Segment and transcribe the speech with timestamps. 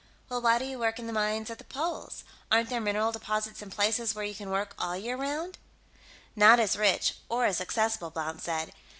[0.29, 2.23] "Well, why do you work mines at the poles?
[2.51, 5.59] Aren't there mineral deposits in places where you can work all year 'round?"
[6.35, 8.73] "Not as rich, or as accessible," Blount said.